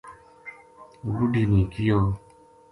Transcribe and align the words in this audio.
بُڈھی 1.15 1.43
نے 1.51 1.61
کہیو 1.71 1.99